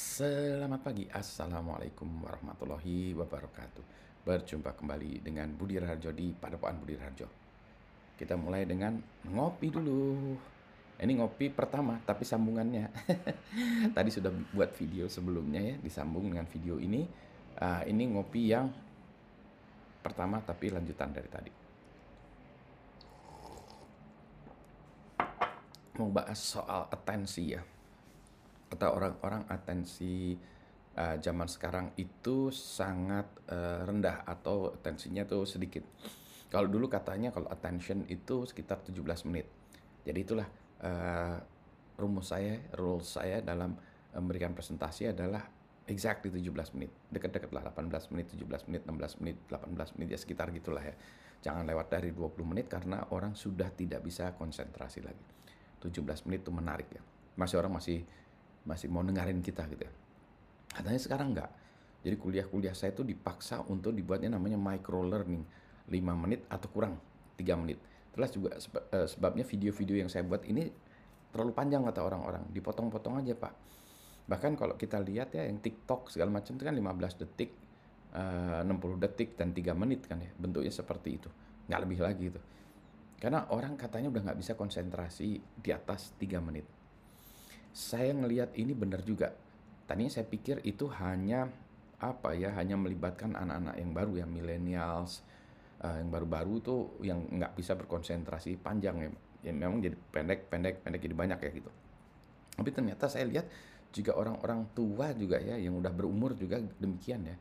Selamat 0.00 0.80
pagi, 0.80 1.04
Assalamualaikum 1.12 2.24
warahmatullahi 2.24 3.12
wabarakatuh. 3.20 3.84
Berjumpa 4.24 4.72
kembali 4.72 5.20
dengan 5.20 5.52
Budi 5.52 5.76
Raharjo 5.76 6.08
di 6.16 6.32
Padepokan 6.32 6.80
Budi 6.80 6.96
Raharjo. 6.96 7.28
Kita 8.16 8.32
mulai 8.32 8.64
dengan 8.64 8.96
ngopi 9.28 9.68
dulu. 9.68 10.32
Ini 10.96 11.12
ngopi 11.20 11.52
pertama, 11.52 12.00
tapi 12.00 12.24
sambungannya. 12.24 12.88
Tadi 13.96 14.08
sudah 14.08 14.32
buat 14.56 14.72
video 14.72 15.04
sebelumnya 15.04 15.60
ya 15.60 15.76
Disambung 15.76 16.32
dengan 16.32 16.48
video 16.48 16.80
ini. 16.80 17.04
Uh, 17.60 17.84
Ini 17.84 18.04
ngopi 18.16 18.56
yang 18.56 18.72
pertama, 20.00 20.40
tapi 20.40 20.72
lanjutan 20.72 21.12
dari 21.12 21.28
tadi. 21.28 21.52
Mau 26.00 26.08
bahas 26.08 26.40
soal 26.40 26.88
atensi 26.88 27.52
ya 27.52 27.60
atau 28.70 28.88
orang-orang 28.94 29.44
atensi 29.50 30.38
uh, 30.96 31.16
zaman 31.18 31.46
sekarang 31.50 31.92
itu 31.98 32.54
sangat 32.54 33.26
uh, 33.50 33.82
rendah 33.82 34.22
atau 34.24 34.70
atensinya 34.74 35.26
tuh 35.26 35.44
sedikit. 35.44 35.82
Kalau 36.50 36.66
dulu 36.66 36.90
katanya 36.90 37.30
kalau 37.30 37.46
attention 37.50 38.06
itu 38.10 38.46
sekitar 38.46 38.82
17 38.82 39.28
menit. 39.30 39.46
Jadi 40.02 40.18
itulah 40.18 40.48
uh, 40.82 41.38
rumus 42.00 42.32
saya, 42.32 42.58
rules 42.74 43.06
saya 43.06 43.38
dalam 43.44 43.76
memberikan 44.10 44.50
presentasi 44.56 45.14
adalah 45.14 45.46
exactly 45.86 46.30
17 46.30 46.74
menit. 46.74 46.90
Dekat-dekat 47.10 47.50
lah 47.54 47.70
18 47.70 48.10
menit, 48.14 48.34
17 48.34 48.66
menit, 48.70 48.82
16 48.86 49.20
menit, 49.22 49.36
18 49.46 49.94
menit 49.98 50.08
ya 50.14 50.18
sekitar 50.18 50.50
gitulah 50.50 50.82
ya. 50.82 50.94
Jangan 51.40 51.64
lewat 51.64 51.86
dari 51.90 52.10
20 52.10 52.34
menit 52.46 52.66
karena 52.66 53.06
orang 53.14 53.38
sudah 53.38 53.70
tidak 53.74 54.02
bisa 54.02 54.34
konsentrasi 54.34 55.02
lagi. 55.06 55.24
17 55.80 56.26
menit 56.26 56.42
itu 56.42 56.52
menarik 56.52 56.88
ya. 56.90 57.02
Masih 57.38 57.56
orang 57.62 57.78
masih 57.78 58.02
masih 58.64 58.92
mau 58.92 59.00
dengerin 59.00 59.40
kita 59.40 59.64
gitu 59.72 59.82
ya. 59.86 59.92
Katanya 60.70 61.00
sekarang 61.00 61.28
enggak. 61.34 61.50
Jadi 62.00 62.16
kuliah-kuliah 62.16 62.72
saya 62.72 62.96
itu 62.96 63.04
dipaksa 63.04 63.60
untuk 63.68 63.92
dibuatnya 63.92 64.32
namanya 64.36 64.56
micro 64.56 65.04
learning. 65.04 65.44
5 65.90 65.98
menit 66.14 66.46
atau 66.46 66.70
kurang 66.70 66.94
3 67.34 67.60
menit. 67.60 67.78
Terus 68.14 68.30
juga 68.30 68.50
eh, 68.94 69.08
sebabnya 69.10 69.42
video-video 69.42 69.98
yang 70.06 70.10
saya 70.12 70.22
buat 70.22 70.46
ini 70.46 70.70
terlalu 71.34 71.52
panjang 71.52 71.82
kata 71.82 72.00
orang-orang. 72.06 72.46
Dipotong-potong 72.54 73.18
aja 73.20 73.34
pak. 73.34 73.52
Bahkan 74.30 74.54
kalau 74.54 74.78
kita 74.78 75.02
lihat 75.02 75.34
ya 75.34 75.42
yang 75.42 75.58
TikTok 75.58 76.14
segala 76.14 76.30
macam 76.30 76.54
itu 76.54 76.62
kan 76.62 76.76
15 76.78 77.20
detik, 77.26 77.50
eh, 78.14 78.62
uh, 78.62 78.70
60 78.70 79.02
detik 79.02 79.34
dan 79.34 79.50
3 79.50 79.74
menit 79.74 80.06
kan 80.06 80.22
ya. 80.22 80.30
Bentuknya 80.38 80.70
seperti 80.70 81.18
itu. 81.18 81.28
Nggak 81.66 81.80
lebih 81.82 81.98
lagi 82.00 82.24
itu. 82.30 82.40
Karena 83.20 83.50
orang 83.50 83.76
katanya 83.76 84.08
udah 84.08 84.30
nggak 84.30 84.38
bisa 84.38 84.52
konsentrasi 84.54 85.42
di 85.58 85.70
atas 85.74 86.14
3 86.16 86.40
menit 86.40 86.79
saya 87.70 88.10
ngelihat 88.14 88.54
ini 88.58 88.74
benar 88.74 89.02
juga. 89.06 89.34
Tadinya 89.86 90.10
saya 90.10 90.26
pikir 90.26 90.62
itu 90.62 90.86
hanya 90.98 91.50
apa 92.00 92.34
ya, 92.34 92.54
hanya 92.56 92.78
melibatkan 92.78 93.34
anak-anak 93.34 93.74
yang 93.78 93.90
baru 93.90 94.12
yang 94.24 94.30
millennials, 94.30 95.22
uh, 95.82 95.98
yang 95.98 96.08
baru-baru 96.08 96.54
tuh 96.62 96.80
yang 97.02 97.26
nggak 97.26 97.52
bisa 97.58 97.74
berkonsentrasi 97.74 98.58
panjang 98.62 98.96
ya. 99.02 99.10
Ya 99.40 99.52
memang 99.56 99.80
jadi 99.80 99.96
pendek, 99.96 100.52
pendek, 100.52 100.84
pendek 100.84 101.00
jadi 101.00 101.16
banyak 101.16 101.38
ya 101.40 101.50
gitu. 101.50 101.70
Tapi 102.60 102.70
ternyata 102.76 103.08
saya 103.08 103.24
lihat 103.24 103.48
juga 103.90 104.14
orang-orang 104.14 104.70
tua 104.76 105.10
juga 105.16 105.40
ya 105.40 105.58
yang 105.58 105.74
udah 105.80 105.90
berumur 105.90 106.36
juga 106.36 106.60
demikian 106.78 107.24
ya. 107.26 107.36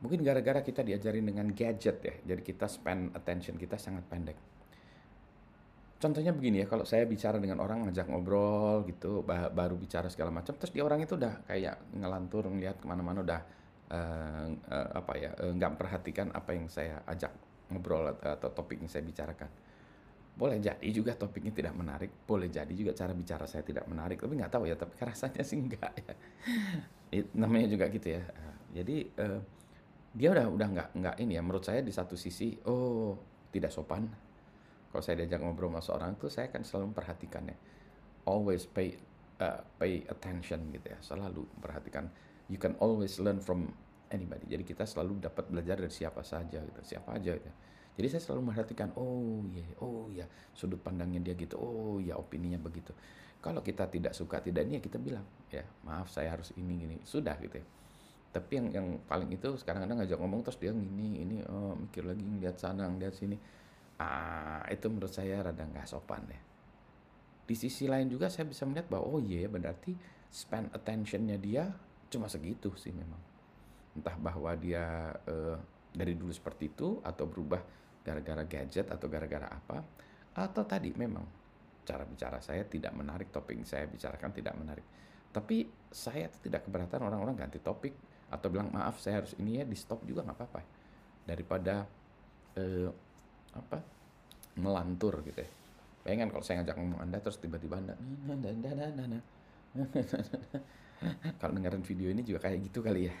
Mungkin 0.00 0.24
gara-gara 0.24 0.64
kita 0.64 0.80
diajarin 0.80 1.28
dengan 1.28 1.52
gadget 1.52 2.00
ya, 2.00 2.14
jadi 2.24 2.40
kita 2.40 2.64
spend 2.72 3.12
attention 3.12 3.60
kita 3.60 3.76
sangat 3.76 4.08
pendek 4.08 4.59
contohnya 6.00 6.32
begini 6.32 6.64
ya 6.64 6.66
kalau 6.66 6.88
saya 6.88 7.04
bicara 7.04 7.36
dengan 7.36 7.60
orang 7.60 7.84
ngajak 7.84 8.08
ngobrol 8.08 8.88
gitu 8.88 9.20
baru 9.28 9.76
bicara 9.76 10.08
segala 10.08 10.32
macam 10.32 10.56
terus 10.56 10.72
dia 10.72 10.80
orang 10.80 11.04
itu 11.04 11.20
udah 11.20 11.44
kayak 11.44 11.92
ngelantur 11.92 12.48
ngeliat 12.48 12.80
ke 12.80 12.86
mana-mana 12.88 13.20
udah 13.20 13.40
uh, 13.92 14.46
uh, 14.48 14.88
apa 14.96 15.12
ya 15.20 15.30
uh, 15.36 15.52
nggak 15.52 15.76
perhatikan 15.76 16.32
apa 16.32 16.56
yang 16.56 16.72
saya 16.72 17.04
ajak 17.04 17.30
ngobrol 17.70 18.10
atau, 18.10 18.50
topik 18.50 18.82
yang 18.82 18.90
saya 18.90 19.06
bicarakan. 19.06 19.50
Boleh 20.34 20.58
jadi 20.58 20.88
juga 20.90 21.14
topiknya 21.14 21.52
tidak 21.54 21.74
menarik 21.76 22.10
boleh 22.26 22.48
jadi 22.48 22.70
juga 22.70 22.96
cara 22.96 23.12
bicara 23.14 23.44
saya 23.46 23.62
tidak 23.62 23.86
menarik 23.86 24.18
tapi 24.18 24.34
nggak 24.40 24.50
tahu 24.50 24.64
ya 24.66 24.74
tapi 24.74 24.94
rasanya 25.10 25.42
sih 25.44 25.58
enggak 25.60 25.92
ya. 26.00 26.12
Namanya 27.36 27.66
juga 27.70 27.86
gitu 27.90 28.14
ya. 28.14 28.22
Jadi 28.74 28.96
uh, 29.20 29.40
dia 30.10 30.28
udah 30.34 30.46
udah 30.50 30.68
nggak 30.74 30.88
nggak 30.98 31.16
ini 31.22 31.38
ya 31.38 31.42
menurut 31.42 31.62
saya 31.62 31.84
di 31.86 31.94
satu 31.94 32.18
sisi 32.18 32.58
oh 32.66 33.14
tidak 33.54 33.70
sopan 33.70 34.29
kalau 34.90 35.02
saya 35.06 35.22
diajak 35.22 35.38
ngobrol 35.38 35.70
sama 35.70 35.80
seorang 35.82 36.10
tuh 36.18 36.26
saya 36.26 36.50
akan 36.50 36.62
selalu 36.66 36.84
memperhatikan 36.90 37.46
ya 37.46 37.56
always 38.26 38.66
pay 38.66 38.98
uh, 39.40 39.62
pay 39.80 40.04
attention 40.06 40.68
gitu 40.74 40.92
ya. 40.92 40.98
Selalu 41.00 41.46
perhatikan 41.58 42.10
you 42.50 42.60
can 42.60 42.76
always 42.82 43.16
learn 43.22 43.40
from 43.40 43.70
anybody. 44.10 44.44
Jadi 44.50 44.62
kita 44.66 44.84
selalu 44.84 45.22
dapat 45.22 45.48
belajar 45.48 45.80
dari 45.80 45.92
siapa 45.92 46.20
saja 46.26 46.60
gitu 46.60 46.80
siapa 46.84 47.16
aja 47.16 47.38
gitu. 47.38 47.50
Jadi 48.00 48.06
saya 48.16 48.22
selalu 48.22 48.50
memperhatikan 48.50 48.88
oh 48.96 49.46
iya 49.50 49.62
yeah, 49.62 49.70
oh 49.82 50.06
ya 50.10 50.18
yeah. 50.24 50.28
sudut 50.54 50.80
pandangnya 50.82 51.20
dia 51.22 51.34
gitu 51.38 51.58
oh 51.58 51.98
ya 51.98 52.14
yeah, 52.14 52.16
opininya 52.18 52.60
begitu. 52.60 52.92
Kalau 53.40 53.64
kita 53.64 53.88
tidak 53.88 54.12
suka 54.12 54.44
tidak 54.44 54.68
ini 54.68 54.78
ya 54.78 54.82
kita 54.84 55.00
bilang 55.00 55.24
ya 55.48 55.64
maaf 55.86 56.12
saya 56.12 56.36
harus 56.36 56.52
ini 56.58 56.76
gini 56.76 56.96
sudah 57.06 57.38
gitu 57.40 57.62
ya. 57.62 57.66
Tapi 58.30 58.62
yang 58.62 58.66
yang 58.70 58.86
paling 59.10 59.30
itu 59.34 59.58
sekarang 59.58 59.86
kadang 59.86 60.02
ngajak 60.02 60.18
ngomong 60.18 60.46
terus 60.46 60.58
dia 60.62 60.70
gini 60.70 61.18
ini 61.18 61.36
oh, 61.50 61.74
mikir 61.74 62.06
lagi 62.06 62.22
ngeliat 62.22 62.56
sana 62.62 62.86
ngeliat 62.86 63.14
sini 63.14 63.34
ah 64.00 64.64
itu 64.72 64.88
menurut 64.88 65.12
saya 65.12 65.44
rada 65.44 65.60
nggak 65.60 65.84
sopan 65.84 66.24
ya. 66.24 66.40
Di 67.44 67.52
sisi 67.58 67.84
lain 67.84 68.08
juga 68.08 68.32
saya 68.32 68.48
bisa 68.48 68.64
melihat 68.64 68.88
bahwa 68.88 69.12
oh 69.12 69.20
iya 69.20 69.44
yeah, 69.44 69.50
berarti 69.52 69.92
spend 70.32 70.72
attentionnya 70.72 71.36
dia 71.36 71.68
cuma 72.08 72.32
segitu 72.32 72.72
sih 72.80 72.96
memang. 72.96 73.20
Entah 73.92 74.16
bahwa 74.16 74.56
dia 74.56 75.12
uh, 75.28 75.58
dari 75.92 76.16
dulu 76.16 76.32
seperti 76.32 76.72
itu 76.72 77.02
atau 77.04 77.28
berubah 77.28 77.60
gara-gara 78.00 78.46
gadget 78.48 78.88
atau 78.88 79.06
gara-gara 79.12 79.44
apa 79.44 79.84
atau 80.32 80.62
tadi 80.64 80.94
memang 80.96 81.26
cara 81.84 82.06
bicara 82.06 82.38
saya 82.40 82.64
tidak 82.64 82.94
menarik 82.96 83.28
topik 83.28 83.60
saya 83.68 83.84
bicarakan 83.84 84.30
tidak 84.32 84.54
menarik. 84.56 84.86
Tapi 85.30 85.68
saya 85.90 86.26
tidak 86.40 86.64
keberatan 86.66 87.04
orang-orang 87.04 87.36
ganti 87.36 87.60
topik 87.60 87.94
atau 88.30 88.46
bilang 88.48 88.70
maaf 88.70 89.02
saya 89.02 89.20
harus 89.20 89.34
ini 89.36 89.60
ya 89.60 89.64
di 89.66 89.76
stop 89.76 90.06
juga 90.06 90.22
nggak 90.22 90.38
apa-apa. 90.38 90.60
Daripada 91.26 91.84
uh, 92.56 93.09
apa 93.54 93.82
melantur 94.58 95.22
gitu 95.26 95.40
ya. 95.40 95.50
Pengen 96.00 96.32
kalau 96.32 96.44
saya 96.44 96.62
ngajak 96.62 96.76
ngomong 96.80 97.00
Anda 97.04 97.18
terus 97.20 97.38
tiba-tiba 97.38 97.78
Anda 97.78 97.94
kalau 101.40 101.52
dengerin 101.56 101.84
video 101.86 102.08
ini 102.10 102.22
juga 102.26 102.48
kayak 102.48 102.58
gitu 102.70 102.80
kali 102.82 103.08
ya. 103.08 103.14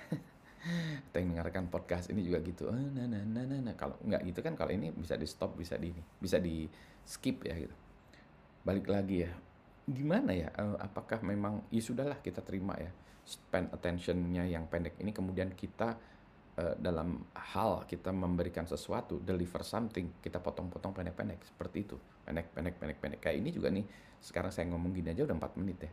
Atau 1.08 1.18
yang 1.24 1.32
dengarkan 1.36 1.72
podcast 1.72 2.12
ini 2.12 2.20
juga 2.20 2.44
gitu. 2.44 2.68
Nah, 2.68 2.92
nah, 2.92 3.08
nah, 3.08 3.24
nah, 3.24 3.58
nah. 3.64 3.74
Kalau 3.78 3.96
nggak 4.04 4.22
gitu 4.28 4.40
kan 4.44 4.52
kalau 4.58 4.72
ini 4.74 4.92
bisa 4.92 5.16
di 5.16 5.24
stop, 5.24 5.56
bisa 5.56 5.80
di 5.80 5.88
ini, 5.88 6.02
bisa 6.20 6.36
di 6.36 6.68
skip 7.06 7.46
ya 7.48 7.56
gitu. 7.56 7.76
Balik 8.66 8.86
lagi 8.92 9.24
ya. 9.24 9.32
Gimana 9.88 10.36
ya? 10.36 10.52
Apakah 10.80 11.24
memang 11.24 11.64
ya 11.72 11.80
sudahlah 11.80 12.20
kita 12.20 12.44
terima 12.44 12.76
ya 12.76 12.92
spend 13.30 13.70
attentionnya 13.70 14.42
yang 14.48 14.66
pendek 14.66 14.98
ini 14.98 15.14
kemudian 15.14 15.54
kita 15.54 15.94
Eh, 16.60 16.76
dalam 16.76 17.24
hal 17.32 17.88
kita 17.88 18.12
memberikan 18.12 18.68
sesuatu, 18.68 19.16
deliver 19.24 19.64
something, 19.64 20.20
kita 20.20 20.44
potong-potong 20.44 20.92
pendek-pendek 20.92 21.40
seperti 21.40 21.88
itu, 21.88 21.96
pendek, 22.28 22.52
pendek, 22.52 22.76
pendek, 22.76 22.98
pendek. 23.00 23.20
Kayak 23.24 23.36
ini 23.40 23.48
juga 23.48 23.72
nih, 23.72 23.84
sekarang 24.20 24.52
saya 24.52 24.68
ngomong 24.68 24.92
gini 24.92 25.08
aja 25.08 25.24
udah 25.24 25.40
4 25.40 25.56
menit 25.56 25.88
ya. 25.88 25.92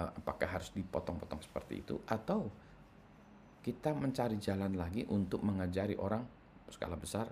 Uh, 0.00 0.08
apakah 0.16 0.48
harus 0.48 0.72
dipotong-potong 0.72 1.42
seperti 1.44 1.84
itu 1.84 1.98
atau 2.06 2.48
kita 3.60 3.92
mencari 3.92 4.38
jalan 4.40 4.78
lagi 4.78 5.04
untuk 5.10 5.44
mengajari 5.44 5.98
orang 5.98 6.24
skala 6.70 6.94
besar 6.96 7.28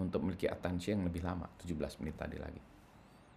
untuk 0.00 0.24
memiliki 0.24 0.48
atensi 0.48 0.96
yang 0.96 1.04
lebih 1.04 1.20
lama, 1.20 1.52
17 1.60 2.00
menit 2.00 2.16
tadi 2.16 2.38
lagi. 2.40 2.62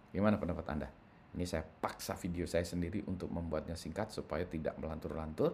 Gimana 0.08 0.40
pendapat 0.40 0.66
Anda? 0.72 0.88
Ini 1.36 1.44
saya 1.44 1.66
paksa 1.66 2.16
video 2.16 2.48
saya 2.48 2.64
sendiri 2.64 3.04
untuk 3.10 3.28
membuatnya 3.28 3.76
singkat 3.76 4.14
supaya 4.14 4.48
tidak 4.48 4.78
melantur-lantur 4.80 5.52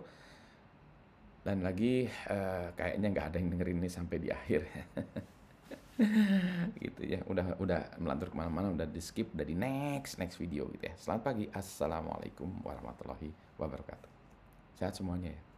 dan 1.41 1.65
lagi 1.65 2.05
uh, 2.29 2.69
kayaknya 2.77 3.09
nggak 3.17 3.27
ada 3.33 3.37
yang 3.41 3.49
dengerin 3.57 3.81
ini 3.81 3.91
sampai 3.91 4.17
di 4.21 4.29
akhir. 4.29 4.61
Gitu 6.81 7.05
ya 7.05 7.21
udah 7.29 7.61
udah 7.61 8.01
melantur 8.01 8.33
ke 8.33 8.37
mana-mana 8.41 8.73
udah 8.73 8.89
di 8.89 9.05
skip 9.05 9.37
udah 9.37 9.45
di 9.45 9.53
next 9.53 10.17
next 10.17 10.41
video 10.41 10.65
gitu 10.73 10.89
ya. 10.89 10.97
Selamat 10.97 11.29
pagi 11.29 11.45
assalamualaikum 11.53 12.49
warahmatullahi 12.65 13.29
wabarakatuh. 13.61 14.09
Sehat 14.81 14.97
semuanya 14.97 15.37
ya 15.37 15.50